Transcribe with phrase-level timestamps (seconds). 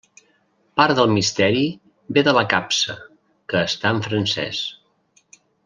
[0.79, 1.61] Part del misteri
[2.17, 2.97] ve de la capsa,
[3.53, 4.67] que està en francès.